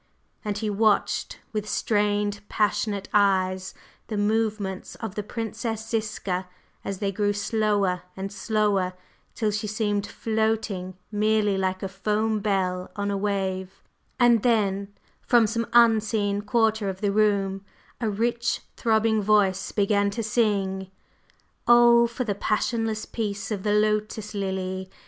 [0.43, 3.75] And he watched with strained, passionate eyes
[4.07, 6.47] the movements of the Princess Ziska
[6.83, 8.93] as they grew slower and slower,
[9.35, 13.83] till she seemed floating merely like a foam bell on a wave,
[14.19, 14.91] and then…
[15.21, 17.63] from some unseen quarter of the room
[17.99, 20.89] a rich throbbing voice began to sing:
[21.67, 24.89] "Oh, for the passionless peace of the Lotus Lily!